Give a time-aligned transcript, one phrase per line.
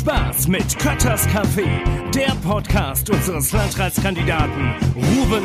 [0.00, 1.66] Spaß mit Kötters Café,
[2.14, 5.42] der Podcast unseres Landratskandidaten Ruben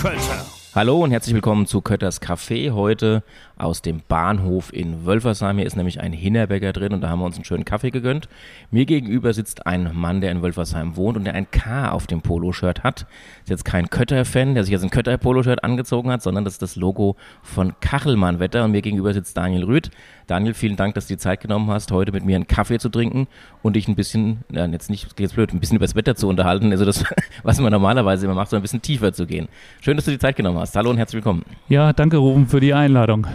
[0.00, 0.46] Kötter.
[0.74, 2.70] Hallo und herzlich willkommen zu Kötters Café.
[2.70, 3.22] Heute
[3.58, 5.58] aus dem Bahnhof in Wölfersheim.
[5.58, 8.28] Hier ist nämlich ein Hinnerbäcker drin und da haben wir uns einen schönen Kaffee gegönnt.
[8.70, 12.22] Mir gegenüber sitzt ein Mann, der in Wölfersheim wohnt und der ein K auf dem
[12.22, 13.06] Poloshirt hat.
[13.42, 16.76] Ist jetzt kein Kötter-Fan, der sich jetzt ein Kötter-Poloshirt angezogen hat, sondern das ist das
[16.76, 19.90] Logo von Kachelmann Wetter und mir gegenüber sitzt Daniel Rüth.
[20.28, 22.90] Daniel, vielen Dank, dass du die Zeit genommen hast, heute mit mir einen Kaffee zu
[22.90, 23.28] trinken
[23.62, 26.28] und dich ein bisschen, ja, jetzt nicht, jetzt blöd, ein bisschen über das Wetter zu
[26.28, 26.70] unterhalten.
[26.70, 27.02] Also das,
[27.42, 29.48] was man normalerweise immer macht, so ein bisschen tiefer zu gehen.
[29.80, 30.76] Schön, dass du die Zeit genommen hast.
[30.76, 31.44] Hallo und herzlich willkommen.
[31.68, 33.26] Ja, danke Ruben für die Einladung.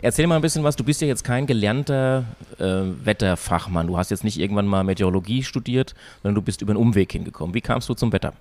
[0.00, 0.76] Erzähl mal ein bisschen was.
[0.76, 2.24] Du bist ja jetzt kein gelernter
[2.58, 2.64] äh,
[3.04, 3.88] Wetterfachmann.
[3.88, 7.54] Du hast jetzt nicht irgendwann mal Meteorologie studiert, sondern du bist über einen Umweg hingekommen.
[7.54, 8.32] Wie kamst du zum Wetter?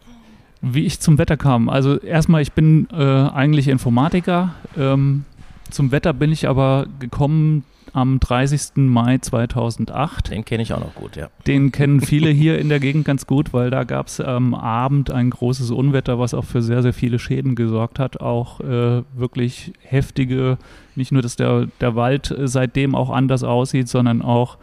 [0.61, 1.69] Wie ich zum Wetter kam.
[1.69, 4.53] Also erstmal, ich bin äh, eigentlich Informatiker.
[4.77, 5.25] Ähm,
[5.69, 7.63] zum Wetter bin ich aber gekommen
[7.97, 8.75] am 30.
[8.75, 10.29] Mai 2008.
[10.29, 11.29] Den kenne ich auch noch gut, ja.
[11.47, 15.09] Den kennen viele hier in der Gegend ganz gut, weil da gab es am Abend
[15.09, 18.21] ein großes Unwetter, was auch für sehr, sehr viele Schäden gesorgt hat.
[18.21, 20.59] Auch äh, wirklich heftige,
[20.95, 24.59] nicht nur, dass der, der Wald seitdem auch anders aussieht, sondern auch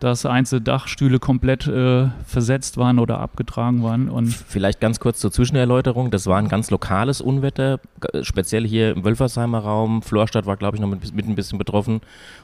[0.00, 4.08] dass einzelne Dachstühle komplett äh, versetzt waren oder abgetragen waren.
[4.08, 6.10] Und Vielleicht ganz kurz zur Zwischenerläuterung.
[6.10, 7.80] Das war ein ganz lokales Unwetter,
[8.22, 10.02] speziell hier im Wölfersheimer Raum.
[10.02, 12.00] Florstadt war, glaube ich, noch mit, mit, ein bisschen betroffen.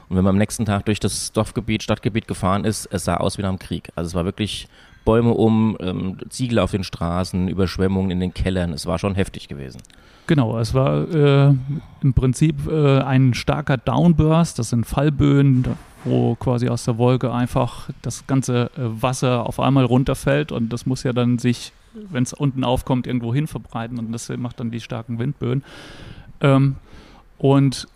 [0.09, 3.37] Und wenn man am nächsten Tag durch das Dorfgebiet, Stadtgebiet gefahren ist, es sah aus
[3.37, 3.89] wie nach dem Krieg.
[3.95, 4.67] Also es war wirklich
[5.05, 8.73] Bäume um, ähm, Ziegel auf den Straßen, Überschwemmungen in den Kellern.
[8.73, 9.81] Es war schon heftig gewesen.
[10.27, 11.53] Genau, es war äh,
[12.01, 15.65] im Prinzip äh, ein starker Downburst, das sind Fallböen,
[16.05, 20.85] wo quasi aus der Wolke einfach das ganze äh, Wasser auf einmal runterfällt und das
[20.85, 24.71] muss ja dann sich, wenn es unten aufkommt, irgendwo hin verbreiten und das macht dann
[24.71, 25.63] die starken Windböen.
[26.41, 26.75] Ähm,
[27.37, 27.87] und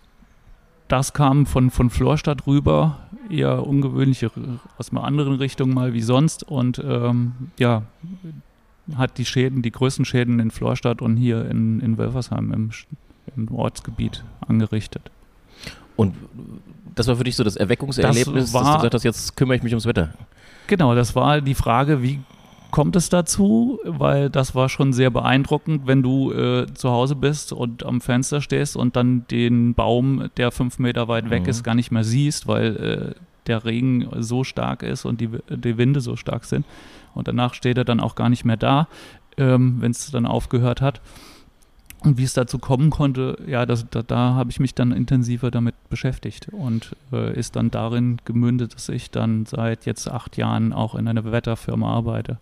[0.88, 2.98] das kam von, von Florstadt rüber,
[3.30, 4.30] eher ungewöhnliche
[4.76, 7.82] aus einer anderen Richtung mal wie sonst und ähm, ja,
[8.96, 12.70] hat die Schäden, die größten Schäden in Florstadt und hier in, in Wölfersheim im,
[13.36, 15.12] im Ortsgebiet angerichtet.
[15.96, 16.14] Und
[16.94, 19.56] das war für dich so das Erweckungserlebnis, Das war- dass du gesagt hast, jetzt kümmere
[19.56, 20.10] ich mich ums Wetter.
[20.66, 22.20] Genau, das war die Frage, wie
[22.70, 23.80] kommt es dazu?
[23.84, 28.40] Weil das war schon sehr beeindruckend, wenn du äh, zu Hause bist und am Fenster
[28.40, 31.48] stehst und dann den Baum, der fünf Meter weit weg Mhm.
[31.48, 32.76] ist, gar nicht mehr siehst, weil
[33.16, 36.64] äh, der Regen so stark ist und die, die Winde so stark sind.
[37.14, 38.86] Und danach steht er dann auch gar nicht mehr da,
[39.36, 41.00] ähm, wenn es dann aufgehört hat.
[42.02, 45.50] Und wie es dazu kommen konnte, ja, das, da, da habe ich mich dann intensiver
[45.50, 50.72] damit beschäftigt und äh, ist dann darin gemündet, dass ich dann seit jetzt acht Jahren
[50.72, 52.38] auch in einer Wetterfirma arbeite.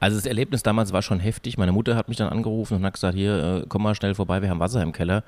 [0.00, 1.58] Also das Erlebnis damals war schon heftig.
[1.58, 4.42] Meine Mutter hat mich dann angerufen und hat gesagt, hier, äh, komm mal schnell vorbei,
[4.42, 5.22] wir haben Wasser im Keller.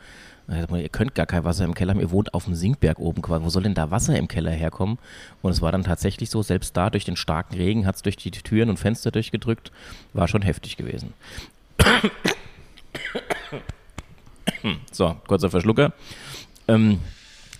[0.48, 3.22] Gesagt, ihr könnt gar kein Wasser im Keller haben, ihr wohnt auf dem Sinkberg oben
[3.22, 3.44] quasi.
[3.44, 4.98] Wo soll denn da Wasser im Keller herkommen?
[5.42, 8.16] Und es war dann tatsächlich so, selbst da durch den starken Regen hat es durch
[8.16, 9.70] die Türen und Fenster durchgedrückt.
[10.12, 11.12] War schon heftig gewesen.
[14.92, 15.92] So, kurzer Verschlucker.
[16.68, 16.98] Ähm,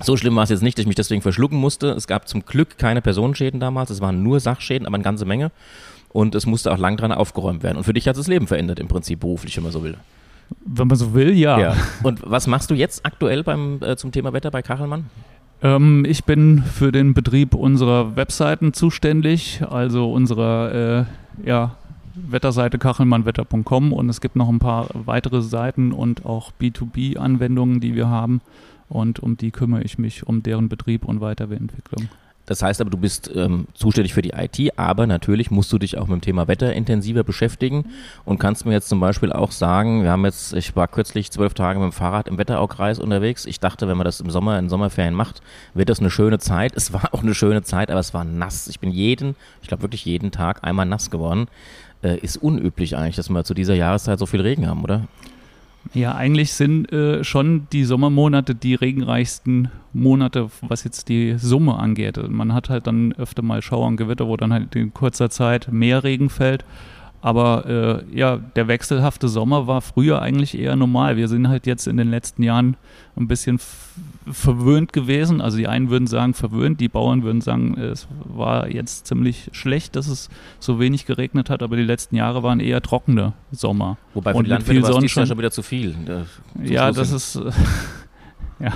[0.03, 1.91] so schlimm war es jetzt nicht, dass ich mich deswegen verschlucken musste.
[1.91, 3.91] Es gab zum Glück keine Personenschäden damals.
[3.91, 5.53] Es waren nur Sachschäden, aber eine ganze Menge.
[6.13, 7.77] Und es musste auch lang dran aufgeräumt werden.
[7.77, 9.97] Und für dich hat es das Leben verändert, im Prinzip beruflich, wenn man so will.
[10.65, 11.77] Wenn man so will, ja.
[12.03, 15.07] Und was machst du jetzt aktuell beim, äh, zum Thema Wetter bei Kachelmann?
[15.63, 21.07] Ähm, ich bin für den Betrieb unserer Webseiten zuständig, also unserer
[21.43, 21.77] äh, ja,
[22.15, 28.09] Wetterseite kachelmannwetter.com und es gibt noch ein paar weitere Seiten und auch B2B-Anwendungen, die wir
[28.09, 28.41] haben
[28.89, 32.09] und um die kümmere ich mich, um deren Betrieb und Weiterentwicklung.
[32.47, 35.97] Das heißt aber, du bist ähm, zuständig für die IT, aber natürlich musst du dich
[35.97, 37.87] auch mit dem Thema Wetter intensiver beschäftigen
[38.27, 41.55] und kannst mir jetzt zum Beispiel auch sagen, wir haben jetzt, ich war kürzlich zwölf
[41.55, 43.47] Tage mit dem Fahrrad im Wetteraukreis unterwegs.
[43.47, 45.41] Ich dachte, wenn man das im Sommer, in Sommerferien macht,
[45.73, 46.75] wird das eine schöne Zeit.
[46.85, 48.69] Es war auch eine schöne Zeit, aber es war nass.
[48.69, 51.47] Ich bin jeden, ich glaube wirklich jeden Tag einmal nass geworden.
[52.05, 55.09] Äh, ist unüblich eigentlich, dass wir zu dieser Jahreszeit so viel Regen haben, oder?
[55.95, 62.19] Ja, eigentlich sind äh, schon die Sommermonate die regenreichsten Monate, was jetzt die Summe angeht.
[62.29, 65.69] Man hat halt dann öfter mal Schauer und Gewitter, wo dann halt in kurzer Zeit
[65.73, 66.65] mehr Regen fällt.
[67.25, 71.17] Aber äh, ja, der wechselhafte Sommer war früher eigentlich eher normal.
[71.17, 72.77] Wir sind halt jetzt in den letzten Jahren
[73.17, 73.59] ein bisschen
[74.31, 75.41] verwöhnt gewesen.
[75.41, 79.97] Also die einen würden sagen verwöhnt, die Bauern würden sagen, es war jetzt ziemlich schlecht,
[79.97, 80.29] dass es
[80.61, 83.97] so wenig geregnet hat, aber die letzten Jahre waren eher trockene Sommer.
[84.13, 85.95] Wobei für Und die Landwirte viel war es schon wieder zu viel.
[86.07, 87.47] Äh, Ja, Schluss das hin.
[87.47, 87.57] ist
[88.61, 88.73] ja.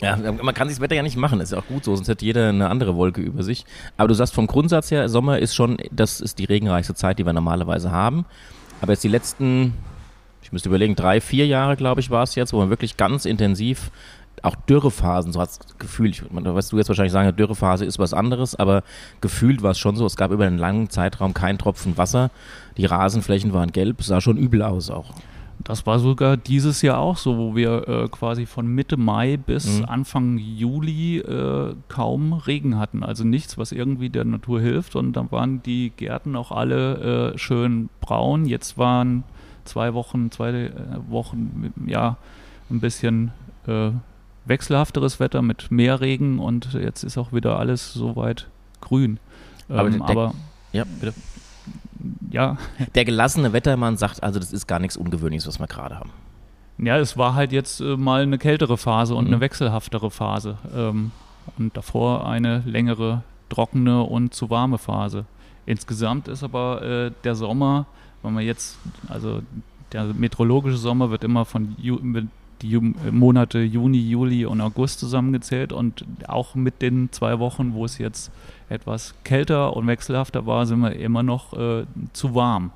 [0.00, 2.08] Ja, man kann sich das Wetter ja nicht machen, ist ja auch gut so, sonst
[2.08, 3.64] hätte jeder eine andere Wolke über sich.
[3.96, 7.24] Aber du sagst vom Grundsatz her, Sommer ist schon, das ist die regenreichste Zeit, die
[7.24, 8.26] wir normalerweise haben.
[8.82, 9.72] Aber jetzt die letzten,
[10.42, 13.24] ich müsste überlegen, drei, vier Jahre, glaube ich, war es jetzt, wo man wirklich ganz
[13.24, 13.90] intensiv
[14.42, 16.22] auch Dürrephasen, so hat es gefühlt.
[16.30, 18.82] Wirst du jetzt wahrscheinlich sagen, Dürrephase ist was anderes, aber
[19.22, 22.30] gefühlt war es schon so, es gab über einen langen Zeitraum keinen Tropfen Wasser.
[22.76, 25.14] Die Rasenflächen waren gelb, sah schon übel aus auch.
[25.66, 29.80] Das war sogar dieses Jahr auch so, wo wir äh, quasi von Mitte Mai bis
[29.80, 29.84] Mhm.
[29.86, 33.02] Anfang Juli äh, kaum Regen hatten.
[33.02, 34.94] Also nichts, was irgendwie der Natur hilft.
[34.94, 38.44] Und dann waren die Gärten auch alle äh, schön braun.
[38.44, 39.24] Jetzt waren
[39.64, 40.70] zwei Wochen, zwei äh,
[41.08, 42.16] Wochen, ja,
[42.70, 43.32] ein bisschen
[43.66, 43.90] äh,
[44.44, 48.46] wechselhafteres Wetter mit mehr Regen und jetzt ist auch wieder alles soweit
[48.80, 49.18] grün.
[49.68, 50.34] Aber Ähm, der- aber
[50.72, 51.12] Ja, bitte.
[52.30, 52.56] Ja,
[52.94, 56.10] Der gelassene Wettermann sagt also, das ist gar nichts Ungewöhnliches, was wir gerade haben.
[56.78, 59.32] Ja, es war halt jetzt äh, mal eine kältere Phase und Mhm.
[59.34, 60.58] eine wechselhaftere Phase.
[60.74, 61.10] Ähm,
[61.58, 65.24] und davor eine längere, trockene und zu warme Phase.
[65.64, 67.86] Insgesamt ist aber äh, der Sommer,
[68.22, 68.78] wenn man jetzt,
[69.08, 69.40] also
[69.92, 71.98] der meteorologische Sommer wird immer von Ju
[72.62, 72.80] die Ju
[73.10, 78.30] Monate Juni, Juli und August zusammengezählt und auch mit den zwei Wochen, wo es jetzt
[78.68, 82.72] etwas kälter und wechselhafter war, sind wir immer noch äh, zu warm.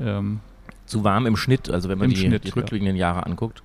[0.00, 0.40] Ähm,
[0.86, 2.54] Zu warm im Schnitt, also wenn man die, Schnitt, die ja.
[2.54, 3.62] rückliegenden Jahre anguckt.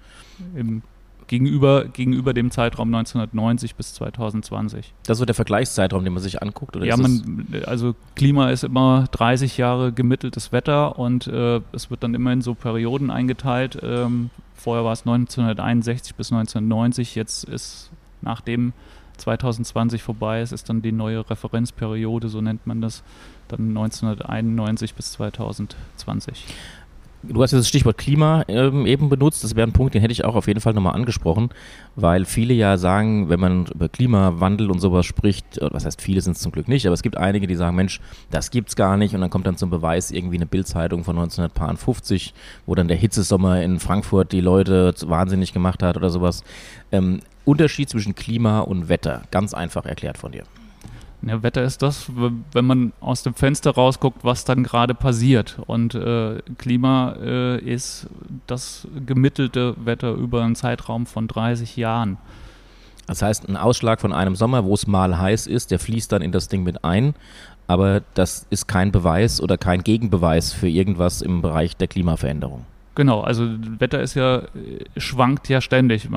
[0.55, 0.83] im,
[1.27, 4.93] gegenüber, gegenüber dem Zeitraum 1990 bis 2020.
[5.03, 6.75] Das ist so der Vergleichszeitraum, den man sich anguckt?
[6.75, 12.03] Oder ja, man, also Klima ist immer 30 Jahre gemitteltes Wetter und äh, es wird
[12.03, 13.79] dann immer in so Perioden eingeteilt.
[13.81, 14.29] Ähm,
[14.65, 17.91] vorher war es 1961 bis 1990, jetzt ist
[18.21, 18.73] nachdem
[19.17, 23.03] 2020 vorbei ist, ist dann die neue Referenzperiode, so nennt man das,
[23.47, 26.45] dann 1991 bis 2020.
[27.27, 29.43] Du hast jetzt das Stichwort Klima ähm, eben benutzt.
[29.43, 31.49] Das wäre ein Punkt, den hätte ich auch auf jeden Fall nochmal angesprochen,
[31.95, 36.21] weil viele ja sagen, wenn man über Klimawandel und sowas spricht, äh, was heißt viele
[36.21, 37.99] sind es zum Glück nicht, aber es gibt einige, die sagen, Mensch,
[38.31, 42.33] das gibt's gar nicht und dann kommt dann zum Beweis irgendwie eine Bildzeitung von 1950,
[42.65, 46.43] wo dann der Hitzesommer in Frankfurt die Leute wahnsinnig gemacht hat oder sowas.
[46.91, 50.43] Ähm, Unterschied zwischen Klima und Wetter, ganz einfach erklärt von dir.
[51.27, 52.11] Ja, Wetter ist das,
[52.51, 55.57] wenn man aus dem Fenster rausguckt, was dann gerade passiert.
[55.65, 58.07] Und äh, Klima äh, ist
[58.45, 62.17] das gemittelte Wetter über einen Zeitraum von 30 Jahren.
[63.07, 66.21] Das heißt, ein Ausschlag von einem Sommer, wo es mal heiß ist, der fließt dann
[66.21, 67.15] in das Ding mit ein.
[67.65, 72.65] Aber das ist kein Beweis oder kein Gegenbeweis für irgendwas im Bereich der Klimaveränderung.
[72.95, 73.45] Genau, also
[73.79, 74.45] Wetter ist ja, äh,
[74.97, 76.07] schwankt ja ständig.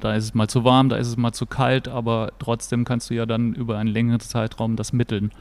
[0.00, 3.08] Da ist es mal zu warm, da ist es mal zu kalt, aber trotzdem kannst
[3.08, 5.32] du ja dann über einen längeren Zeitraum das mitteln.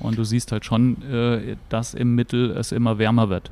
[0.00, 3.50] Und du siehst halt schon, äh, dass im Mittel es immer wärmer wird.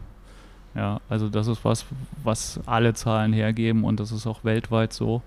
[0.74, 1.86] Ja, also das ist was,
[2.24, 5.22] was alle Zahlen hergeben und das ist auch weltweit so.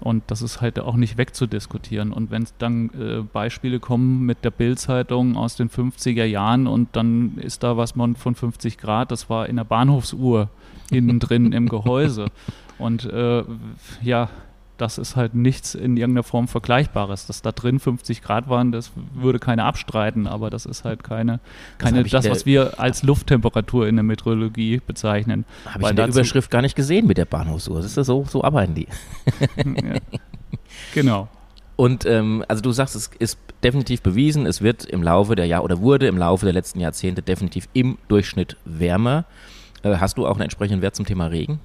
[0.00, 2.12] Und das ist halt auch nicht wegzudiskutieren.
[2.12, 6.88] Und wenn es dann äh, Beispiele kommen mit der Bild-Zeitung aus den 50er Jahren und
[6.92, 10.50] dann ist da was man von 50 Grad, das war in der Bahnhofsuhr
[10.90, 12.26] innen drin im Gehäuse.
[12.76, 13.44] Und äh,
[14.02, 14.28] ja,
[14.84, 17.26] das ist halt nichts in irgendeiner Form Vergleichbares.
[17.26, 21.40] Dass da drin 50 Grad waren, das würde keiner abstreiten, aber das ist halt keine,
[21.78, 25.44] keine das, der- was wir als Lufttemperatur in der Meteorologie bezeichnen.
[25.66, 27.76] Habe ich in der Überschrift gar nicht gesehen mit der Bahnhofsuhr.
[27.78, 28.86] Das ist ja so, so arbeiten die.
[29.56, 30.00] ja.
[30.94, 31.28] Genau.
[31.76, 35.64] Und ähm, also du sagst, es ist definitiv bewiesen, es wird im Laufe der Jahr
[35.64, 39.24] oder wurde im Laufe der letzten Jahrzehnte definitiv im Durchschnitt wärmer.
[39.82, 41.58] Äh, hast du auch einen entsprechenden Wert zum Thema Regen?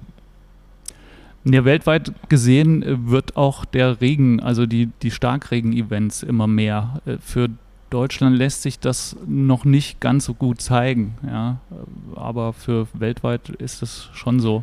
[1.44, 7.00] Ja, weltweit gesehen äh, wird auch der Regen, also die, die Starkregen-Events immer mehr.
[7.06, 7.48] Äh, Für
[7.88, 11.58] Deutschland lässt sich das noch nicht ganz so gut zeigen, ja.
[12.14, 14.62] Aber für weltweit ist es schon so.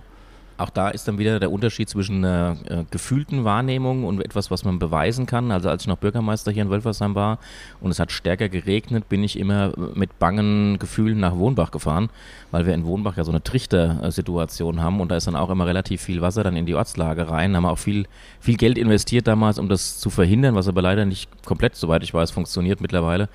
[0.57, 2.55] Auch da ist dann wieder der Unterschied zwischen äh,
[2.89, 5.51] gefühlten Wahrnehmung und etwas, was man beweisen kann.
[5.51, 7.37] Also als ich noch Bürgermeister hier in Wölfersheim war
[7.79, 12.09] und es hat stärker geregnet, bin ich immer mit bangen Gefühlen nach Wohnbach gefahren,
[12.51, 15.67] weil wir in Wohnbach ja so eine Trichtersituation haben und da ist dann auch immer
[15.67, 17.51] relativ viel Wasser dann in die Ortslage rein.
[17.53, 18.07] Da haben wir auch viel,
[18.39, 22.13] viel Geld investiert damals, um das zu verhindern, was aber leider nicht komplett, soweit ich
[22.13, 23.29] weiß, funktioniert mittlerweile.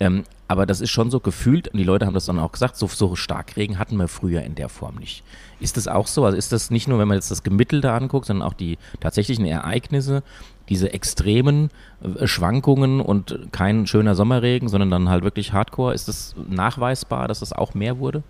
[0.00, 2.76] Ähm, aber das ist schon so gefühlt, und die Leute haben das dann auch gesagt,
[2.76, 5.24] so, so Starkregen hatten wir früher in der Form nicht.
[5.60, 6.24] Ist das auch so?
[6.24, 9.46] Also ist das nicht nur, wenn man jetzt das Gemittelte anguckt, sondern auch die tatsächlichen
[9.46, 10.22] Ereignisse,
[10.68, 11.70] diese extremen
[12.02, 15.94] äh, Schwankungen und kein schöner Sommerregen, sondern dann halt wirklich Hardcore?
[15.94, 18.22] Ist das nachweisbar, dass das auch mehr wurde?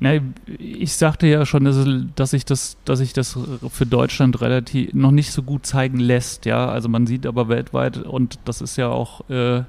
[0.00, 0.12] Na,
[0.58, 1.76] ich sagte ja schon, dass,
[2.14, 3.36] dass, sich das, dass sich das
[3.70, 6.46] für Deutschland relativ noch nicht so gut zeigen lässt.
[6.46, 9.64] Ja, also man sieht aber weltweit und das ist ja auch, äh,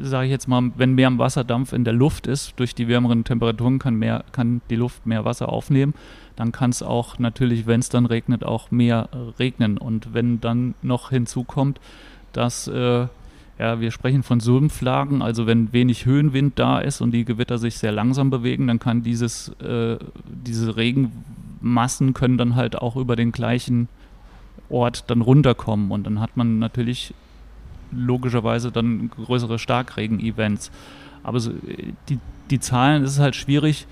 [0.00, 3.78] sage ich jetzt mal, wenn mehr Wasserdampf in der Luft ist, durch die wärmeren Temperaturen
[3.78, 5.94] kann mehr, kann die Luft mehr Wasser aufnehmen.
[6.36, 9.78] Dann kann es auch natürlich, wenn es dann regnet, auch mehr regnen.
[9.78, 11.80] Und wenn dann noch hinzukommt,
[12.32, 13.06] dass äh,
[13.58, 17.76] ja, wir sprechen von Sumpflagen, also wenn wenig Höhenwind da ist und die Gewitter sich
[17.76, 23.32] sehr langsam bewegen, dann kann dieses, äh, diese Regenmassen können dann halt auch über den
[23.32, 23.88] gleichen
[24.70, 25.90] Ort dann runterkommen.
[25.90, 27.12] Und dann hat man natürlich
[27.90, 30.70] logischerweise dann größere Starkregen-Events.
[31.22, 31.52] Aber so,
[32.08, 32.18] die,
[32.50, 33.86] die Zahlen, es ist halt schwierig,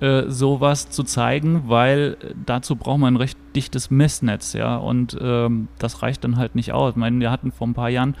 [0.00, 5.68] äh, sowas zu zeigen, weil dazu braucht man ein recht dichtes Messnetz, ja, und ähm,
[5.78, 6.90] das reicht dann halt nicht aus.
[6.90, 8.14] Ich meine, wir hatten vor ein paar Jahren,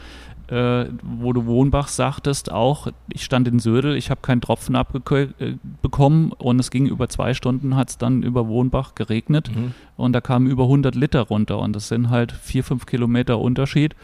[0.48, 5.34] äh, wo du Wohnbach sagtest, auch, ich stand in Södel, ich habe keinen Tropfen abbekommen
[5.38, 9.74] äh, und es ging über zwei Stunden, hat es dann über Wohnbach geregnet mhm.
[9.96, 13.94] und da kamen über 100 Liter runter und das sind halt vier, fünf Kilometer Unterschied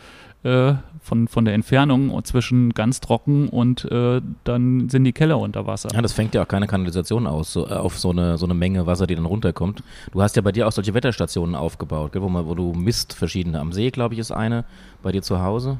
[0.42, 5.66] äh, von, von der Entfernung zwischen ganz trocken und äh, dann sind die Keller unter
[5.66, 5.88] Wasser.
[5.92, 8.54] Ja, das fängt ja auch keine Kanalisation aus, so, äh, auf so eine, so eine
[8.54, 9.82] Menge Wasser, die dann runterkommt.
[10.12, 13.14] Du hast ja bei dir auch solche Wetterstationen aufgebaut, gell, wo, man, wo du misst
[13.14, 13.58] verschiedene.
[13.58, 14.64] Am See, glaube ich, ist eine,
[15.02, 15.78] bei dir zu Hause.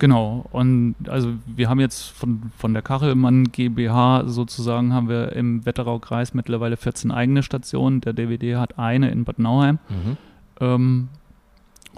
[0.00, 5.66] Genau, und also wir haben jetzt von, von der Kachelmann GmbH sozusagen haben wir im
[5.66, 8.00] Wetteraukreis mittlerweile 14 eigene Stationen.
[8.00, 9.78] Der DVD hat eine in Bad Nauheim.
[9.88, 10.16] Mhm.
[10.60, 11.08] Ähm,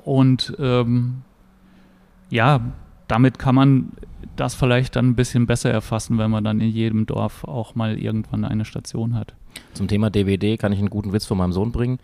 [0.03, 1.23] und ähm,
[2.31, 2.61] ja,
[3.09, 3.93] damit kann man
[4.41, 7.99] das vielleicht dann ein bisschen besser erfassen, wenn man dann in jedem Dorf auch mal
[7.99, 9.35] irgendwann eine Station hat.
[9.75, 11.99] Zum Thema DVD kann ich einen guten Witz von meinem Sohn bringen.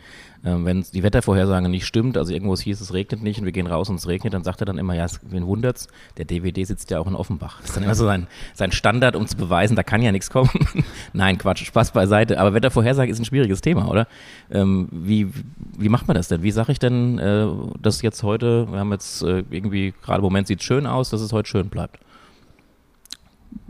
[0.45, 3.67] Ähm, wenn die Wettervorhersage nicht stimmt, also irgendwo hieß es regnet nicht und wir gehen
[3.67, 5.89] raus und es regnet, dann sagt er dann immer, ja, wen wundert's?
[6.17, 7.59] Der DVD sitzt ja auch in Offenbach.
[7.61, 10.31] Das ist dann immer so sein, sein Standard, um zu beweisen, da kann ja nichts
[10.31, 10.51] kommen.
[11.13, 12.39] Nein, Quatsch, Spaß beiseite.
[12.39, 14.07] Aber Wettervorhersage ist ein schwieriges Thema, oder?
[14.51, 15.29] Ähm, wie,
[15.77, 16.43] wie macht man das denn?
[16.43, 17.49] Wie sage ich denn, äh,
[17.81, 21.11] dass jetzt heute, wir haben jetzt äh, irgendwie, gerade im Moment sieht es schön aus,
[21.11, 21.99] dass es heute schön bleibt?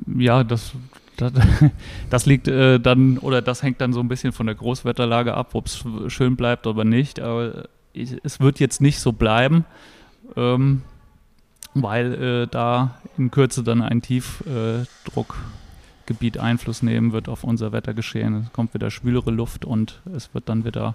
[0.06, 0.72] Ja, das,
[1.16, 1.32] das,
[2.10, 5.54] das liegt äh, dann oder das hängt dann so ein bisschen von der Großwetterlage ab,
[5.54, 7.20] ob es schön bleibt oder nicht.
[7.20, 9.64] Aber ich, es wird jetzt nicht so bleiben,
[10.36, 10.82] ähm,
[11.74, 15.36] weil äh, da in Kürze dann ein Tiefdruck
[16.06, 18.44] Gebiet Einfluss nehmen wird auf unser Wettergeschehen.
[18.46, 20.94] Es kommt wieder schwülere Luft und es wird dann wieder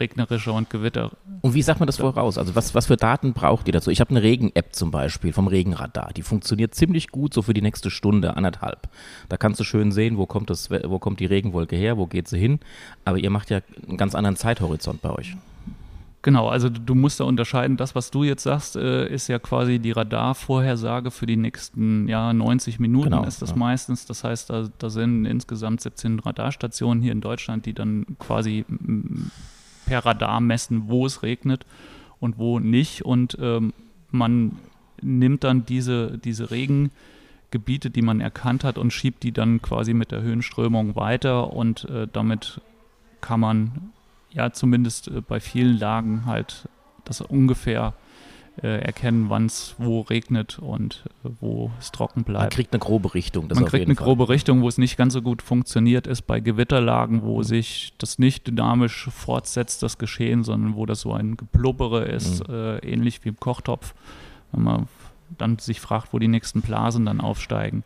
[0.00, 1.10] regnerischer und Gewitter.
[1.40, 2.38] Und wie sagt man das voraus?
[2.38, 3.90] Also was, was für Daten braucht ihr dazu?
[3.90, 6.12] Ich habe eine Regen-App zum Beispiel vom Regenradar.
[6.14, 8.88] Die funktioniert ziemlich gut so für die nächste Stunde, anderthalb.
[9.28, 12.28] Da kannst du schön sehen, wo kommt, das, wo kommt die Regenwolke her, wo geht
[12.28, 12.60] sie hin.
[13.04, 15.36] Aber ihr macht ja einen ganz anderen Zeithorizont bei euch.
[16.24, 19.78] Genau, also du musst da unterscheiden, das, was du jetzt sagst, äh, ist ja quasi
[19.78, 23.56] die Radarvorhersage für die nächsten ja, 90 Minuten genau, ist das ja.
[23.56, 24.06] meistens.
[24.06, 28.64] Das heißt, da, da sind insgesamt 17 Radarstationen hier in Deutschland, die dann quasi
[29.84, 31.66] per Radar messen, wo es regnet
[32.20, 33.04] und wo nicht.
[33.04, 33.74] Und ähm,
[34.10, 34.52] man
[35.02, 40.10] nimmt dann diese, diese Regengebiete, die man erkannt hat, und schiebt die dann quasi mit
[40.10, 42.62] der Höhenströmung weiter und äh, damit
[43.20, 43.92] kann man
[44.34, 46.68] ja zumindest äh, bei vielen Lagen halt
[47.04, 47.94] das ungefähr
[48.62, 52.42] äh, erkennen, wann es wo regnet und äh, wo es trocken bleibt.
[52.42, 53.48] Man kriegt eine grobe Richtung.
[53.48, 54.04] Man kriegt eine Fall.
[54.04, 57.42] grobe Richtung, wo es nicht ganz so gut funktioniert, ist bei Gewitterlagen, wo mhm.
[57.42, 62.54] sich das nicht dynamisch fortsetzt, das Geschehen, sondern wo das so ein Geplubbere ist, mhm.
[62.54, 63.94] äh, ähnlich wie im Kochtopf.
[64.52, 64.88] Wenn man
[65.36, 67.82] dann sich fragt, wo die nächsten Blasen dann aufsteigen.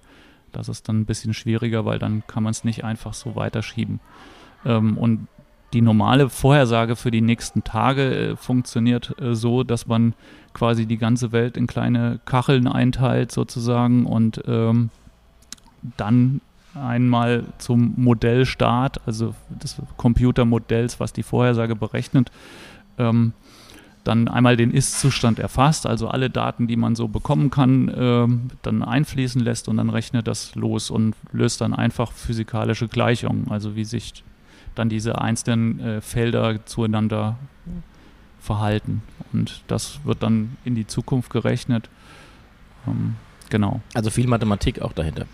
[0.52, 4.00] Das ist dann ein bisschen schwieriger, weil dann kann man es nicht einfach so weiterschieben.
[4.66, 5.28] Ähm, und
[5.72, 10.14] die normale Vorhersage für die nächsten Tage äh, funktioniert äh, so, dass man
[10.54, 14.90] quasi die ganze Welt in kleine Kacheln einteilt sozusagen und ähm,
[15.96, 16.40] dann
[16.74, 22.30] einmal zum Modellstart, also des Computermodells, was die Vorhersage berechnet,
[22.98, 23.32] ähm,
[24.04, 28.26] dann einmal den Ist-Zustand erfasst, also alle Daten, die man so bekommen kann, äh,
[28.62, 33.76] dann einfließen lässt und dann rechnet das los und löst dann einfach physikalische Gleichungen, also
[33.76, 34.24] wie sich
[34.78, 37.36] dann diese einzelnen äh, Felder zueinander
[38.40, 39.02] verhalten.
[39.32, 41.88] Und das wird dann in die Zukunft gerechnet.
[42.86, 43.16] Ähm,
[43.50, 43.80] genau.
[43.94, 45.26] Also viel Mathematik auch dahinter.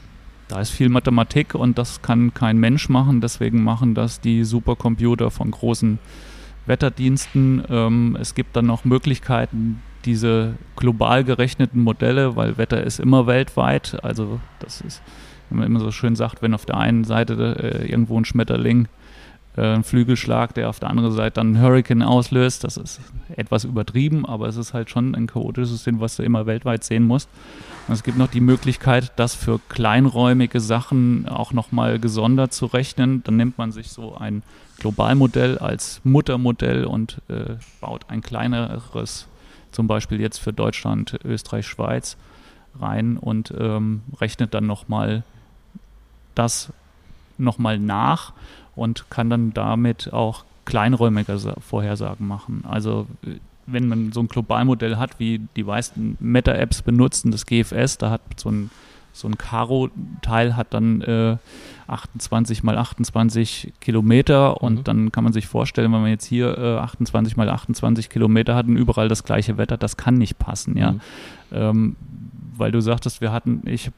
[0.48, 3.20] Da ist viel Mathematik und das kann kein Mensch machen.
[3.20, 5.98] Deswegen machen das die Supercomputer von großen
[6.66, 7.64] Wetterdiensten.
[7.68, 13.98] Ähm, es gibt dann noch Möglichkeiten, diese global gerechneten Modelle, weil Wetter ist immer weltweit.
[14.04, 15.02] Also das ist,
[15.48, 18.88] wenn man immer so schön sagt, wenn auf der einen Seite äh, irgendwo ein Schmetterling
[19.56, 22.64] äh, ein Flügelschlag, der auf der anderen Seite dann einen Hurricane auslöst.
[22.64, 23.00] Das ist
[23.36, 27.04] etwas übertrieben, aber es ist halt schon ein chaotisches System, was du immer weltweit sehen
[27.04, 27.28] musst.
[27.86, 33.22] Und es gibt noch die Möglichkeit, das für kleinräumige Sachen auch nochmal gesondert zu rechnen.
[33.24, 34.42] Dann nimmt man sich so ein
[34.78, 39.28] Globalmodell als Muttermodell und äh, baut ein kleineres,
[39.70, 42.16] zum Beispiel jetzt für Deutschland, Österreich, Schweiz,
[42.80, 45.22] rein und ähm, rechnet dann nochmal
[46.34, 46.72] das
[47.38, 48.32] nochmal nach
[48.74, 52.64] und kann dann damit auch kleinräumige Vorhersagen machen.
[52.66, 53.06] Also
[53.66, 58.20] wenn man so ein Globalmodell hat, wie die meisten Meta-Apps benutzen, das GFS, da hat
[58.36, 58.70] so ein
[59.14, 61.36] so ein Karo-Teil hat dann äh,
[61.86, 64.84] 28 mal 28 Kilometer und mhm.
[64.84, 68.66] dann kann man sich vorstellen, wenn man jetzt hier äh, 28 mal 28 Kilometer hat
[68.66, 70.92] und überall das gleiche Wetter, das kann nicht passen, ja.
[70.92, 71.00] Mhm.
[71.52, 71.96] Ähm,
[72.56, 73.90] weil du sagtest, wir hatten, ich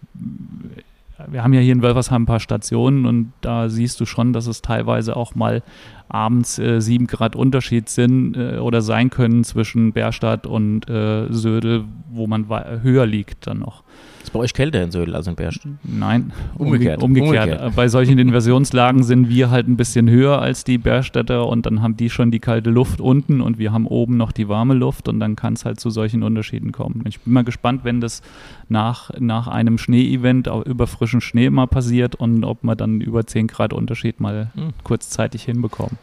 [1.30, 4.47] wir haben ja hier in Wölfersheim ein paar Stationen und da siehst du schon, dass
[4.47, 5.62] es teilweise auch mal
[6.09, 11.85] abends äh, sieben Grad Unterschied sind äh, oder sein können zwischen Bärstadt und äh, Södel,
[12.11, 12.49] wo man
[12.83, 13.83] höher liegt dann noch.
[14.26, 15.61] Ist bei euch kälter in Södel als in Berst?
[15.85, 17.00] Nein, umgekehrt.
[17.00, 17.47] umgekehrt.
[17.47, 17.76] umgekehrt.
[17.76, 21.97] Bei solchen Inversionslagen sind wir halt ein bisschen höher als die Bergstädter und dann haben
[21.97, 25.21] die schon die kalte Luft unten und wir haben oben noch die warme Luft und
[25.21, 27.04] dann kann es halt zu solchen Unterschieden kommen.
[27.06, 28.21] Ich bin mal gespannt, wenn das
[28.68, 33.47] nach, nach einem Schneeevent über frischen Schnee mal passiert und ob wir dann über 10
[33.47, 34.71] Grad Unterschied mal hm.
[34.83, 35.99] kurzzeitig hinbekommen.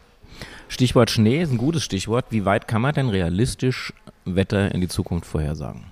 [0.70, 2.28] Stichwort Schnee ist ein gutes Stichwort.
[2.30, 3.92] Wie weit kann man denn realistisch
[4.24, 5.84] Wetter in die Zukunft vorhersagen?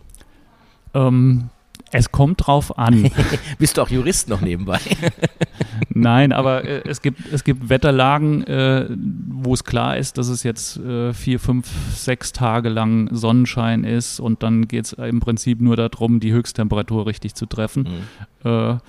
[0.93, 1.49] Ähm,
[1.91, 3.11] es kommt drauf an.
[3.59, 4.79] Bist du auch Jurist noch nebenbei?
[5.89, 10.43] Nein, aber äh, es, gibt, es gibt Wetterlagen, äh, wo es klar ist, dass es
[10.43, 15.61] jetzt äh, vier, fünf, sechs Tage lang Sonnenschein ist und dann geht es im Prinzip
[15.61, 18.03] nur darum, die Höchsttemperatur richtig zu treffen.
[18.43, 18.79] Mhm.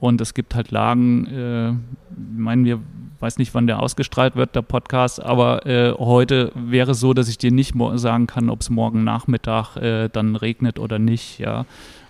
[0.00, 1.72] Äh, und es gibt halt Lagen, äh,
[2.16, 2.80] meinen wir,
[3.20, 7.28] weiß nicht, wann der ausgestrahlt wird, der Podcast, aber äh, heute wäre es so, dass
[7.28, 11.64] ich dir nicht sagen kann, ob es morgen Nachmittag äh, dann regnet oder nicht, ja.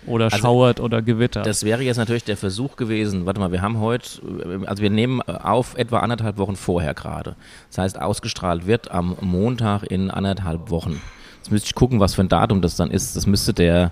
[0.05, 1.45] Oder also, schauert oder gewittert.
[1.45, 3.25] Das wäre jetzt natürlich der Versuch gewesen.
[3.25, 4.21] Warte mal, wir haben heute,
[4.65, 7.35] also wir nehmen auf etwa anderthalb Wochen vorher gerade.
[7.69, 11.01] Das heißt, ausgestrahlt wird am Montag in anderthalb Wochen.
[11.39, 13.17] Jetzt müsste ich gucken, was für ein Datum das dann ist.
[13.17, 13.91] Das müsste der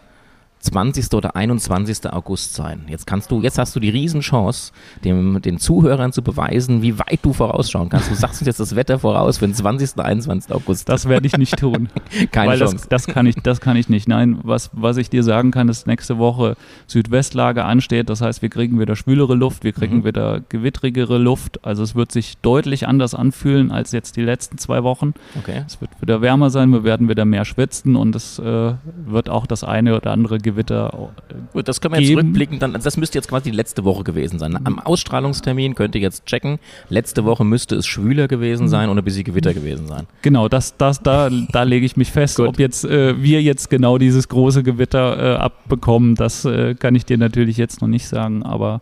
[0.65, 1.13] 20.
[1.13, 2.11] oder 21.
[2.11, 2.85] August sein.
[2.87, 4.71] Jetzt kannst du, jetzt hast du die Riesenchance,
[5.03, 8.09] dem, den Zuhörern zu beweisen, wie weit du vorausschauen kannst.
[8.09, 9.99] Du sagst uns jetzt das Wetter voraus für den 20.
[9.99, 10.51] 21.
[10.51, 10.89] August.
[10.89, 11.89] Das werde ich nicht tun.
[12.31, 12.87] Keine weil Chance.
[12.89, 14.07] Das, das, kann ich, das kann ich nicht.
[14.07, 16.57] Nein, was, was ich dir sagen kann, ist nächste Woche
[16.87, 18.09] Südwestlage ansteht.
[18.09, 20.05] Das heißt, wir kriegen wieder schwülere Luft, wir kriegen mhm.
[20.05, 21.63] wieder gewittrigere Luft.
[21.63, 25.13] Also es wird sich deutlich anders anfühlen als jetzt die letzten zwei Wochen.
[25.37, 25.63] Okay.
[25.67, 28.73] Es wird wieder wärmer sein, wir werden wieder mehr schwitzen und es äh,
[29.05, 31.11] wird auch das eine oder andere Gewitter Gewitter.
[31.53, 32.59] Gut, das können wir jetzt rückblicken.
[32.59, 34.57] Dann, das müsste jetzt quasi die letzte Woche gewesen sein.
[34.63, 36.59] Am Ausstrahlungstermin könnt ihr jetzt checken.
[36.89, 40.07] Letzte Woche müsste es schwüler gewesen sein und ein bisschen Gewitter gewesen sein.
[40.21, 42.37] Genau, das, das, da, da lege ich mich fest.
[42.37, 42.47] Gut.
[42.47, 47.05] Ob jetzt äh, wir jetzt genau dieses große Gewitter äh, abbekommen, das äh, kann ich
[47.05, 48.81] dir natürlich jetzt noch nicht sagen, aber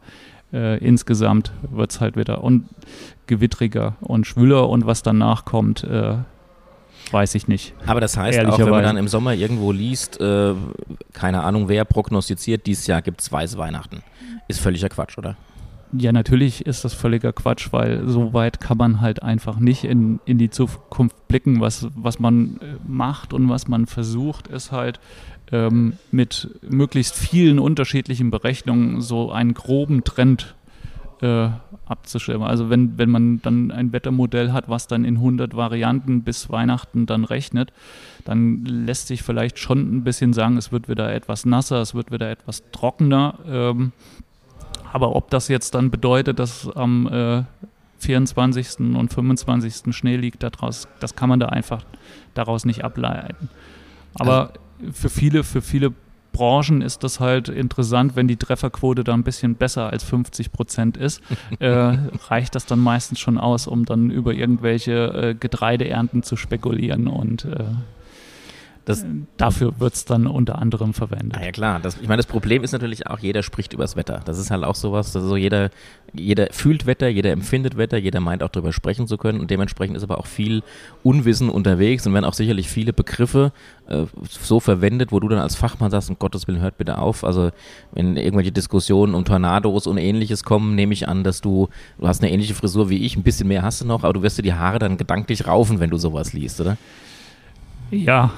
[0.53, 2.65] äh, insgesamt wird es halt wieder und
[3.27, 6.15] gewittriger und schwüler und was danach kommt, äh,
[7.11, 7.73] weiß ich nicht.
[7.85, 10.53] Aber das heißt auch, wenn man dann im Sommer irgendwo liest, äh,
[11.13, 14.03] keine Ahnung, wer prognostiziert, dieses Jahr gibt es weiße Weihnachten.
[14.47, 15.37] Ist völliger Quatsch, oder?
[15.95, 20.19] Ja, natürlich ist das völliger Quatsch, weil so weit kann man halt einfach nicht in,
[20.25, 21.61] in die Zukunft blicken.
[21.61, 24.99] Was, was man äh, macht und was man versucht, ist halt
[25.51, 30.55] ähm, mit möglichst vielen unterschiedlichen Berechnungen so einen groben Trend
[31.23, 31.49] äh,
[31.85, 32.47] abzuschirmen.
[32.47, 37.05] Also wenn, wenn man dann ein Wettermodell hat, was dann in 100 Varianten bis Weihnachten
[37.05, 37.71] dann rechnet,
[38.25, 42.11] dann lässt sich vielleicht schon ein bisschen sagen, es wird wieder etwas nasser, es wird
[42.11, 43.39] wieder etwas trockener.
[43.47, 43.93] Ähm,
[44.91, 47.43] aber ob das jetzt dann bedeutet, dass am äh,
[47.99, 48.79] 24.
[48.79, 49.95] und 25.
[49.95, 51.85] Schnee liegt daraus, das kann man da einfach
[52.33, 53.49] daraus nicht ableiten.
[54.15, 55.93] Aber also, für viele, für viele
[56.33, 60.97] Branchen ist das halt interessant, wenn die Trefferquote da ein bisschen besser als 50 Prozent
[60.97, 61.21] ist,
[61.59, 61.69] äh,
[62.27, 67.45] reicht das dann meistens schon aus, um dann über irgendwelche äh, Getreideernten zu spekulieren und
[67.45, 67.63] äh,
[68.85, 69.05] das,
[69.37, 71.33] dafür wird es dann unter anderem verwendet.
[71.35, 74.21] Na ja klar, das, ich meine, das Problem ist natürlich auch, jeder spricht übers Wetter.
[74.25, 75.69] Das ist halt auch sowas, dass so jeder,
[76.11, 79.95] jeder fühlt Wetter, jeder empfindet Wetter, jeder meint auch darüber sprechen zu können und dementsprechend
[79.95, 80.63] ist aber auch viel
[81.01, 83.53] Unwissen unterwegs und werden auch sicherlich viele Begriffe
[83.87, 87.23] äh, so verwendet, wo du dann als Fachmann sagst, um Gottes Willen, hört bitte auf.
[87.23, 87.51] Also
[87.93, 91.69] wenn irgendwelche Diskussionen um Tornados und ähnliches kommen, nehme ich an, dass du,
[91.99, 94.23] du hast eine ähnliche Frisur wie ich, ein bisschen mehr hast du noch, aber du
[94.23, 96.77] wirst dir die Haare dann gedanklich raufen, wenn du sowas liest, oder?
[97.91, 98.31] Ja.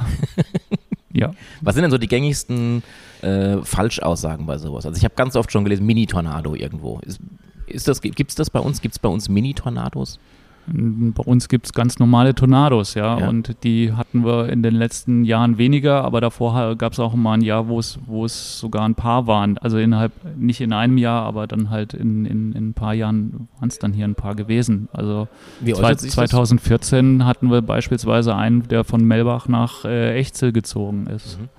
[1.13, 1.34] ja.
[1.62, 2.84] Was sind denn so die gängigsten
[3.21, 4.86] äh, Falschaussagen bei sowas?
[4.86, 6.99] Also ich habe ganz oft schon gelesen, Mini-Tornado irgendwo.
[6.99, 7.19] Ist,
[7.67, 8.81] ist das, gibt es das bei uns?
[8.81, 10.19] Gibt es bei uns Mini-Tornados?
[10.67, 14.73] Bei uns gibt es ganz normale Tornados, ja, ja, und die hatten wir in den
[14.73, 18.60] letzten Jahren weniger, aber davor gab es auch mal ein Jahr, wo es, wo es
[18.60, 19.58] sogar ein paar waren.
[19.60, 23.47] Also innerhalb, nicht in einem Jahr, aber dann halt in, in, in ein paar Jahren
[23.60, 24.89] waren es dann hier ein paar gewesen.
[24.91, 25.28] Also
[25.63, 27.28] zwei, 2014 das?
[27.28, 31.39] hatten wir beispielsweise einen, der von Melbach nach äh, Echzel gezogen ist.
[31.39, 31.49] Mhm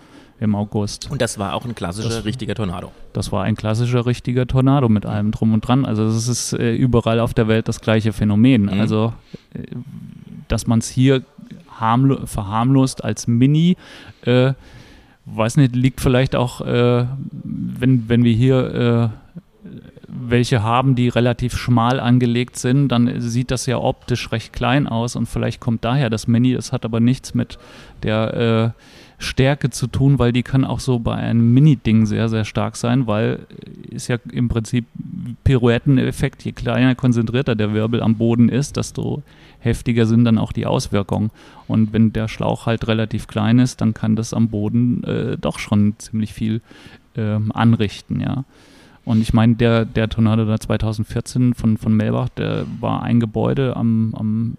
[0.41, 1.11] im August.
[1.11, 2.93] Und das war auch ein klassischer, das, richtiger Tornado.
[3.13, 5.85] Das war ein klassischer, richtiger Tornado mit allem drum und dran.
[5.85, 8.63] Also es ist äh, überall auf der Welt das gleiche Phänomen.
[8.63, 8.81] Mhm.
[8.81, 9.13] Also,
[9.55, 9.63] äh,
[10.49, 11.23] dass man es hier
[11.79, 13.77] verharmlost als Mini,
[14.23, 14.53] äh,
[15.27, 17.07] weiß nicht, liegt vielleicht auch, äh,
[17.45, 19.37] wenn, wenn wir hier äh,
[20.09, 25.17] welche haben, die relativ schmal angelegt sind, dann sieht das ja optisch recht klein aus
[25.17, 26.55] und vielleicht kommt daher das Mini.
[26.55, 27.59] Das hat aber nichts mit
[28.03, 28.83] der äh,
[29.19, 33.07] Stärke zu tun, weil die kann auch so bei einem Mini-Ding sehr, sehr stark sein,
[33.07, 33.47] weil
[33.91, 34.87] ist ja im Prinzip
[35.45, 39.23] Pirouetteneffekt, je kleiner, konzentrierter der Wirbel am Boden ist, desto
[39.61, 41.31] heftiger sind dann auch die Auswirkungen.
[41.67, 45.59] Und wenn der Schlauch halt relativ klein ist, dann kann das am Boden äh, doch
[45.59, 46.61] schon ziemlich viel
[47.17, 48.45] ähm, anrichten, ja.
[49.07, 53.77] Und ich meine, der, der Tornado da 2014 von, von Melbach, der war ein Gebäude,
[53.77, 54.57] am, am,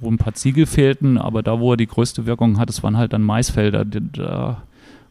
[0.00, 2.98] wo ein paar Ziegel fehlten, aber da, wo er die größte Wirkung hat, das waren
[2.98, 3.86] halt dann Maisfelder.
[3.86, 4.62] Da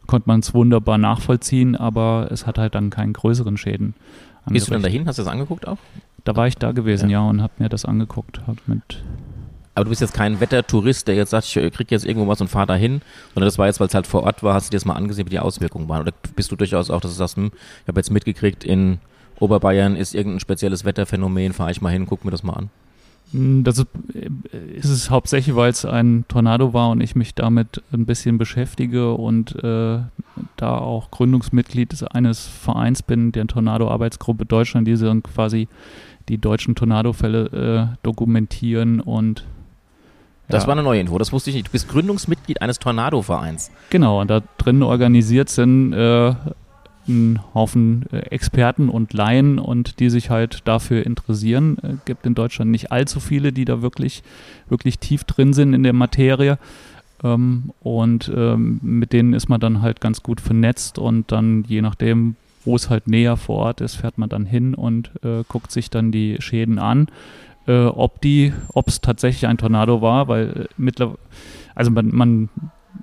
[0.06, 3.94] konnte man es wunderbar nachvollziehen, aber es hat halt dann keinen größeren Schäden.
[4.46, 5.08] Bist du dann dahin?
[5.08, 5.78] Hast du das angeguckt auch?
[6.22, 8.40] Da war ich da gewesen, ja, ja und habe mir das angeguckt.
[8.46, 9.02] Hab mit
[9.80, 12.48] aber du bist jetzt kein Wettertourist, der jetzt sagt, ich krieg jetzt irgendwo was und
[12.48, 13.00] fahr da hin,
[13.32, 14.92] sondern das war jetzt, weil es halt vor Ort war, hast du dir das mal
[14.92, 16.02] angesehen, wie die Auswirkungen waren?
[16.02, 18.98] Oder bist du durchaus auch, dass du sagst, hm, ich habe jetzt mitgekriegt, in
[19.38, 22.70] Oberbayern ist irgendein spezielles Wetterphänomen, fahre ich mal hin, guck mir das mal an?
[23.32, 23.86] Hm, das ist,
[24.74, 29.14] ist es hauptsächlich, weil es ein Tornado war und ich mich damit ein bisschen beschäftige
[29.14, 30.00] und äh,
[30.58, 35.68] da auch Gründungsmitglied eines Vereins bin, der Tornado-Arbeitsgruppe Deutschland, die dann quasi
[36.28, 39.46] die deutschen Tornadofälle äh, dokumentieren und
[40.50, 41.68] das war eine neue Info, das wusste ich nicht.
[41.68, 43.70] Du bist Gründungsmitglied eines Tornado-Vereins.
[43.90, 46.34] Genau, und da drin organisiert sind äh,
[47.08, 51.78] ein Haufen äh, Experten und Laien und die sich halt dafür interessieren.
[51.82, 54.22] Es äh, gibt in Deutschland nicht allzu viele, die da wirklich,
[54.68, 56.58] wirklich tief drin sind in der Materie.
[57.22, 61.82] Ähm, und ähm, mit denen ist man dann halt ganz gut vernetzt und dann je
[61.82, 65.72] nachdem, wo es halt näher vor Ort ist, fährt man dann hin und äh, guckt
[65.72, 67.08] sich dann die Schäden an
[67.66, 71.18] äh, ob die, ob es tatsächlich ein Tornado war, weil äh, mittlerweile,
[71.74, 72.48] also man, man,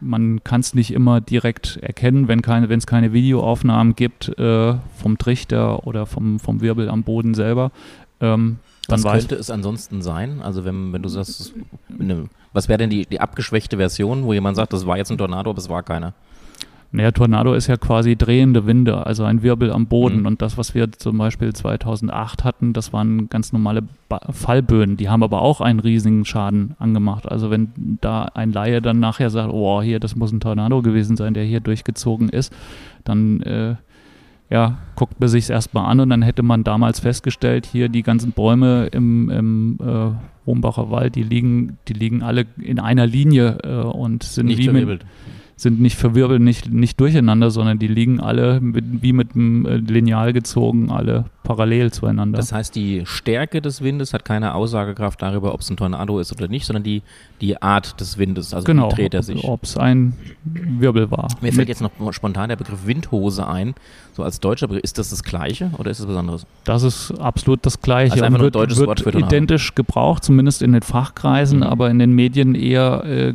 [0.02, 4.76] man kann es nicht immer direkt erkennen, wenn keine, wenn es keine Videoaufnahmen gibt äh,
[4.96, 7.72] vom Trichter oder vom, vom Wirbel am Boden selber.
[8.20, 10.41] Ähm, was könnte es ansonsten sein?
[10.41, 11.54] Also wenn, wenn du sagst,
[12.00, 15.17] eine, was wäre denn die, die abgeschwächte Version, wo jemand sagt, das war jetzt ein
[15.17, 16.13] Tornado, aber es war keiner?
[16.91, 20.21] Naja, Tornado ist ja quasi drehende Winde, also ein Wirbel am Boden.
[20.21, 20.26] Mhm.
[20.26, 24.95] Und das, was wir zum Beispiel 2008 hatten, das waren ganz normale ba Fallböen.
[24.95, 27.30] Die haben aber auch einen riesigen Schaden angemacht.
[27.30, 31.17] Also wenn da ein Laie dann nachher sagt, oh, hier, das muss ein Tornado gewesen
[31.17, 32.54] sein, der hier durchgezogen ist,
[33.04, 33.76] dann äh,
[34.50, 38.04] ja, guckt man sich es erstmal an und dann hätte man damals festgestellt, hier die
[38.04, 40.12] ganzen Bäume im, im äh,
[40.45, 44.69] Wombacher Wald, die liegen, die liegen alle in einer Linie äh, und sind Nicht wie
[44.69, 45.02] mit,
[45.60, 49.78] sind nicht verwirbelt, nicht, nicht durcheinander, sondern die liegen alle mit, wie mit einem äh,
[49.78, 52.38] Lineal gezogen, alle parallel zueinander.
[52.38, 56.32] Das heißt, die Stärke des Windes hat keine Aussagekraft darüber, ob es ein Tornado ist
[56.32, 57.02] oder nicht, sondern die,
[57.41, 59.46] die Art des Windes, also genau, wie dreht er sich.
[59.46, 61.30] Ob es ein Wirbel war.
[61.41, 63.74] Mir fällt jetzt noch spontan der Begriff Windhose ein,
[64.13, 64.84] so als deutscher Begriff.
[64.84, 66.46] Ist das das Gleiche oder ist es Besonderes?
[66.65, 68.13] Das ist absolut das Gleiche.
[68.13, 69.34] Also einfach wird, ein deutsches wird Wort für Tornado.
[69.34, 71.63] identisch gebraucht, zumindest in den Fachkreisen, mhm.
[71.63, 73.34] aber in den Medien eher äh,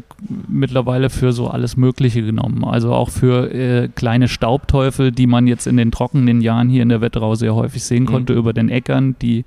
[0.49, 2.64] mittlerweile für so alles Mögliche genommen.
[2.64, 6.90] Also auch für äh, kleine Staubteufel, die man jetzt in den trockenen Jahren hier in
[6.90, 8.09] der Wetterau sehr häufig sehen mhm.
[8.09, 9.46] konnte über den Äckern, die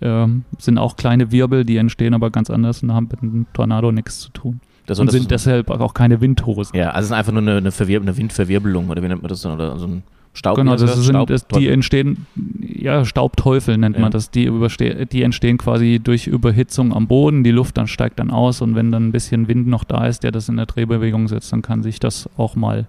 [0.00, 3.90] ähm, sind auch kleine Wirbel, die entstehen aber ganz anders und haben mit einem Tornado
[3.90, 4.60] nichts zu tun.
[4.86, 6.78] Das, und sind deshalb auch keine Windhosen.
[6.78, 9.42] Ja, also es ist einfach nur eine, eine, eine Windverwirbelung oder wie nennt man das
[9.42, 9.52] dann?
[9.52, 10.04] Oder so ein
[10.36, 10.56] Staub.
[10.56, 12.26] Genau, das sind, das, die entstehen,
[12.60, 14.02] ja, Staubteufel nennt ja.
[14.02, 14.30] man das.
[14.30, 17.42] Die, überste die entstehen quasi durch Überhitzung am Boden.
[17.42, 20.22] Die Luft dann steigt dann aus und wenn dann ein bisschen Wind noch da ist,
[20.22, 22.86] der das in der Drehbewegung setzt, dann kann sich das auch mal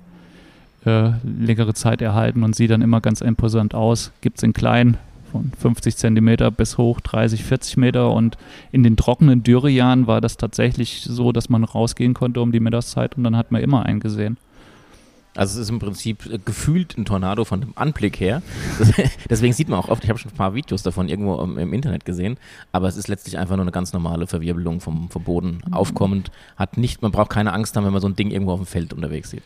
[0.86, 4.12] äh, längere Zeit erhalten und sieht dann immer ganz imposant aus.
[4.22, 4.98] Gibt es in klein,
[5.32, 8.12] von 50 Zentimeter bis hoch 30, 40 Meter.
[8.12, 8.38] Und
[8.72, 13.18] in den trockenen Dürrejahren war das tatsächlich so, dass man rausgehen konnte um die Mittagszeit
[13.18, 14.38] und dann hat man immer einen gesehen.
[15.38, 18.42] Also es ist im Prinzip äh, gefühlt ein Tornado von dem Anblick her.
[19.30, 22.06] Deswegen sieht man auch oft, ich habe schon ein paar Videos davon irgendwo im, Internet
[22.06, 22.38] gesehen,
[22.72, 25.74] aber es ist letztlich einfach nur eine ganz normale Verwirbelung vom, vom Boden mhm.
[25.74, 26.32] aufkommend.
[26.56, 28.66] Hat nicht, man braucht keine Angst haben, wenn man so ein Ding irgendwo auf dem
[28.66, 29.44] Feld unterwegs sieht.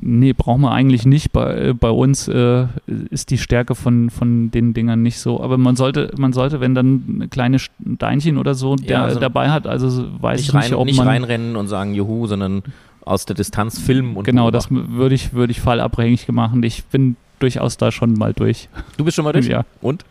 [0.00, 1.30] Nee, brauchen wir eigentlich nicht.
[1.32, 2.66] Bei, äh, bei uns äh,
[3.10, 5.40] ist die Stärke von, von den Dingern nicht so.
[5.40, 9.20] Aber man sollte, man sollte, wenn dann ein kleines Steinchen oder so der, ja, also
[9.20, 11.06] dabei hat, also weiß ich nicht, ob nicht man...
[11.06, 12.62] Nicht reinrennen und sagen Juhu, sondern
[13.04, 14.76] aus der Distanz filmen und Genau, beobachten.
[14.76, 16.62] das würde ich, würde ich fallabhängig machen.
[16.62, 18.68] Ich bin durchaus da schon mal durch.
[18.96, 19.46] Du bist schon mal durch?
[19.48, 19.64] Ja.
[19.80, 20.04] Und?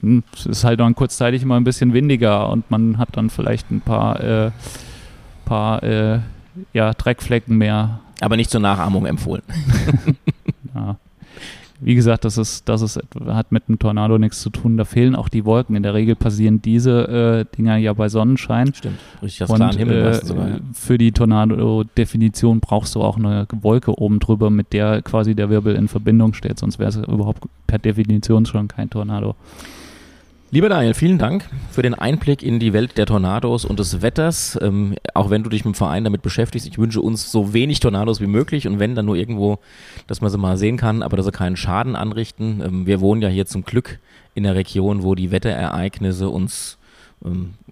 [0.00, 3.70] Hm, es ist halt dann kurzzeitig immer ein bisschen windiger und man hat dann vielleicht
[3.70, 4.50] ein paar, äh,
[5.44, 6.20] paar äh,
[6.72, 9.42] ja, Dreckflecken mehr aber nicht zur Nachahmung empfohlen.
[10.74, 10.96] ja.
[11.80, 14.76] Wie gesagt, das ist, das ist, hat mit einem Tornado nichts zu tun.
[14.76, 15.76] Da fehlen auch die Wolken.
[15.76, 18.72] In der Regel passieren diese äh, Dinger ja bei Sonnenschein.
[18.74, 18.98] Stimmt.
[19.22, 20.48] Richtig, das klaren Himmel äh, sogar.
[20.48, 20.56] Ja.
[20.72, 25.74] Für die Tornado-Definition brauchst du auch eine Wolke oben drüber, mit der quasi der Wirbel
[25.74, 26.58] in Verbindung steht.
[26.58, 29.34] Sonst wäre es überhaupt per Definition schon kein Tornado.
[30.56, 34.58] Lieber Daniel, vielen Dank für den Einblick in die Welt der Tornados und des Wetters.
[34.62, 37.78] Ähm, auch wenn du dich mit dem Verein damit beschäftigst, ich wünsche uns so wenig
[37.78, 39.58] Tornados wie möglich und wenn dann nur irgendwo,
[40.06, 42.62] dass man sie mal sehen kann, aber dass sie keinen Schaden anrichten.
[42.64, 43.98] Ähm, wir wohnen ja hier zum Glück
[44.34, 46.78] in der Region, wo die Wetterereignisse uns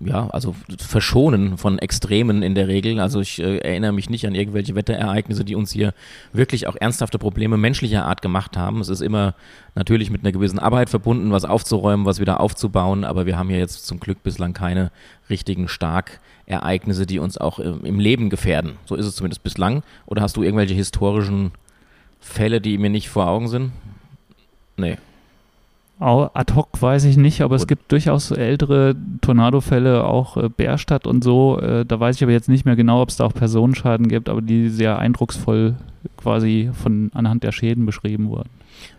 [0.01, 2.99] ja, also verschonen von Extremen in der Regel.
[2.99, 5.93] Also ich äh, erinnere mich nicht an irgendwelche Wetterereignisse, die uns hier
[6.33, 8.81] wirklich auch ernsthafte Probleme menschlicher Art gemacht haben.
[8.81, 9.35] Es ist immer
[9.75, 13.59] natürlich mit einer gewissen Arbeit verbunden, was aufzuräumen, was wieder aufzubauen, aber wir haben ja
[13.59, 14.91] jetzt zum Glück bislang keine
[15.31, 18.73] richtigen Starkereignisse, die uns auch äh, im Leben gefährden.
[18.87, 19.83] So ist es zumindest bislang.
[20.07, 21.53] Oder hast du irgendwelche historischen
[22.19, 23.73] Fälle, die mir nicht vor Augen sind?
[24.77, 24.97] Nee.
[26.05, 27.63] Ad hoc weiß ich nicht, aber Gut.
[27.63, 31.59] es gibt durchaus ältere Tornadofälle, auch äh, Bärstadt und so.
[31.59, 34.29] Äh, da weiß ich aber jetzt nicht mehr genau, ob es da auch Personenschaden gibt,
[34.29, 35.77] aber die sehr eindrucksvoll
[36.17, 38.51] quasi von anhand der Schäden beschrieben wurden.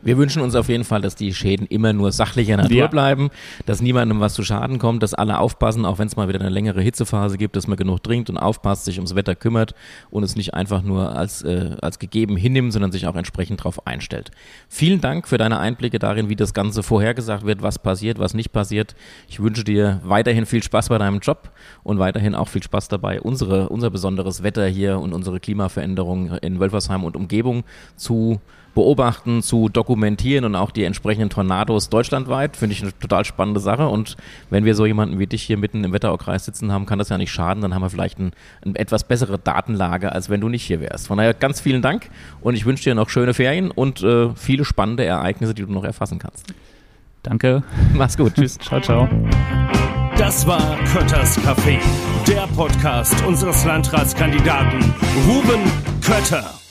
[0.01, 2.87] Wir wünschen uns auf jeden Fall, dass die Schäden immer nur sachlicher Natur ja.
[2.87, 3.29] bleiben,
[3.65, 6.49] dass niemandem was zu Schaden kommt, dass alle aufpassen, auch wenn es mal wieder eine
[6.49, 9.75] längere Hitzephase gibt, dass man genug trinkt und aufpasst, sich ums Wetter kümmert
[10.09, 13.87] und es nicht einfach nur als, äh, als gegeben hinnimmt, sondern sich auch entsprechend darauf
[13.87, 14.31] einstellt.
[14.69, 18.51] Vielen Dank für deine Einblicke darin, wie das Ganze vorhergesagt wird, was passiert, was nicht
[18.51, 18.95] passiert.
[19.27, 21.51] Ich wünsche dir weiterhin viel Spaß bei deinem Job
[21.83, 26.59] und weiterhin auch viel Spaß dabei, unsere, unser besonderes Wetter hier und unsere Klimaveränderung in
[26.59, 27.63] Wölfersheim und Umgebung
[27.95, 28.39] zu
[28.75, 32.55] beobachten, zu dokumentieren und auch die entsprechenden Tornados deutschlandweit.
[32.55, 33.88] Finde ich eine total spannende Sache.
[33.88, 34.17] Und
[34.51, 37.17] wenn wir so jemanden wie dich hier mitten im Wetteraukreis sitzen haben, kann das ja
[37.17, 37.61] nicht schaden.
[37.61, 38.31] Dann haben wir vielleicht ein,
[38.63, 41.07] eine etwas bessere Datenlage, als wenn du nicht hier wärst.
[41.07, 42.09] Von daher ganz vielen Dank
[42.41, 45.83] und ich wünsche dir noch schöne Ferien und äh, viele spannende Ereignisse, die du noch
[45.83, 46.53] erfassen kannst.
[47.23, 47.63] Danke.
[47.93, 48.35] Mach's gut.
[48.35, 48.59] Tschüss.
[48.59, 49.09] ciao, ciao.
[50.17, 51.79] Das war Kötters Café,
[52.27, 54.93] der Podcast unseres Landratskandidaten
[55.27, 55.61] Ruben
[56.01, 56.64] Kötter.